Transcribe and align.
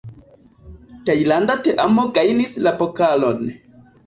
Tajlanda 1.09 1.57
teamo 1.67 2.07
gajnis 2.17 2.55
la 2.69 2.75
pokalon. 2.81 3.47